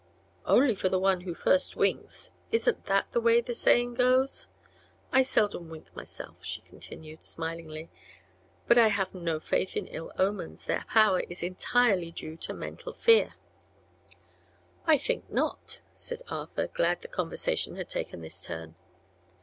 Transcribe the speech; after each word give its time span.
"Only 0.47 0.73
for 0.73 0.89
the 0.89 0.97
one 0.97 1.21
who 1.21 1.35
first 1.35 1.75
winks. 1.75 2.31
Isn't 2.51 2.85
that 2.85 3.11
the 3.11 3.21
way 3.21 3.39
the 3.39 3.53
saying 3.53 3.93
goes? 3.93 4.47
I 5.11 5.21
seldom 5.21 5.69
wink, 5.69 5.95
myself," 5.95 6.43
she 6.43 6.61
continued, 6.61 7.23
smilingly. 7.23 7.87
"But 8.65 8.79
I 8.79 8.87
have 8.87 9.13
no 9.13 9.39
faith 9.39 9.77
in 9.77 9.85
ill 9.85 10.11
omens. 10.17 10.65
Their 10.65 10.85
power 10.87 11.21
is 11.29 11.43
entirely 11.43 12.09
due 12.11 12.35
to 12.37 12.51
mental 12.51 12.93
fear." 12.93 13.35
"I 14.87 14.97
think 14.97 15.29
not," 15.29 15.81
said 15.93 16.23
Arthur, 16.29 16.65
glad 16.65 17.03
the 17.03 17.07
conversation 17.07 17.75
had 17.75 17.87
taken 17.89 18.21
this 18.21 18.41
turn. 18.41 18.73